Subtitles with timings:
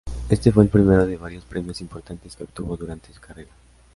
[0.29, 3.51] Este fue el primero de varios premios importantes que obtuvo durante su carrera.